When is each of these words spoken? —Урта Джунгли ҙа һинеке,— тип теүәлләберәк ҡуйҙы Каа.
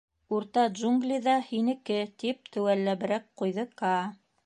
—Урта 0.37 0.63
Джунгли 0.77 1.19
ҙа 1.27 1.35
һинеке,— 1.51 2.01
тип 2.25 2.53
теүәлләберәк 2.57 3.33
ҡуйҙы 3.43 3.71
Каа. 3.83 4.05